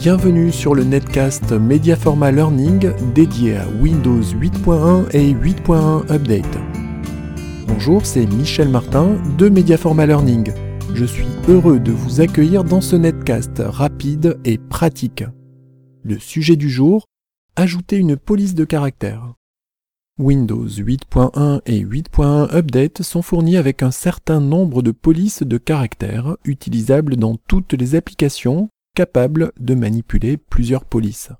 Bienvenue 0.00 0.50
sur 0.50 0.74
le 0.74 0.82
netcast 0.82 1.52
Mediaforma 1.52 2.32
Learning 2.32 2.90
dédié 3.12 3.58
à 3.58 3.68
Windows 3.82 4.22
8.1 4.22 5.10
et 5.14 5.34
8.1 5.34 6.10
Update. 6.10 6.58
Bonjour, 7.66 8.06
c'est 8.06 8.24
Michel 8.24 8.70
Martin 8.70 9.18
de 9.36 9.50
Mediaforma 9.50 10.06
Learning. 10.06 10.54
Je 10.94 11.04
suis 11.04 11.26
heureux 11.48 11.78
de 11.78 11.92
vous 11.92 12.22
accueillir 12.22 12.64
dans 12.64 12.80
ce 12.80 12.96
netcast 12.96 13.62
rapide 13.62 14.38
et 14.46 14.56
pratique. 14.56 15.22
Le 16.02 16.18
sujet 16.18 16.56
du 16.56 16.70
jour, 16.70 17.04
ajouter 17.54 17.98
une 17.98 18.16
police 18.16 18.54
de 18.54 18.64
caractère. 18.64 19.34
Windows 20.18 20.66
8.1 20.66 21.60
et 21.66 21.84
8.1 21.84 22.56
Update 22.56 23.02
sont 23.02 23.20
fournis 23.20 23.58
avec 23.58 23.82
un 23.82 23.90
certain 23.90 24.40
nombre 24.40 24.80
de 24.80 24.92
polices 24.92 25.42
de 25.42 25.58
caractères 25.58 26.38
utilisables 26.46 27.16
dans 27.16 27.36
toutes 27.36 27.74
les 27.74 27.96
applications 27.96 28.70
capables 28.94 29.52
de 29.58 29.74
manipuler 29.74 30.36
plusieurs 30.36 30.84
polices. 30.84 31.30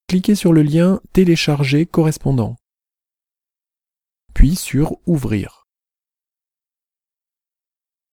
Cliquez 0.08 0.36
sur 0.36 0.54
le 0.54 0.62
lien 0.62 1.02
Télécharger 1.12 1.84
correspondant, 1.84 2.56
puis 4.32 4.56
sur 4.56 4.96
Ouvrir. 5.06 5.66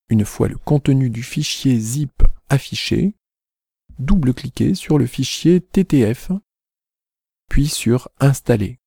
Une 0.10 0.26
fois 0.26 0.50
le 0.50 0.58
contenu 0.58 1.10
du 1.10 1.24
fichier 1.24 1.80
zip 1.80 2.22
affiché, 2.50 3.16
double-cliquez 3.98 4.76
sur 4.76 4.98
le 4.98 5.08
fichier 5.08 5.62
TTF, 5.62 6.34
puis 7.50 7.70
sur 7.70 8.10
Installer. 8.20 8.82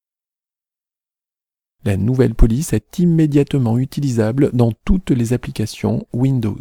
La 1.84 1.96
nouvelle 1.96 2.34
police 2.34 2.74
est 2.74 2.98
immédiatement 2.98 3.78
utilisable 3.78 4.50
dans 4.52 4.72
toutes 4.84 5.12
les 5.12 5.32
applications 5.32 6.06
Windows. 6.12 6.60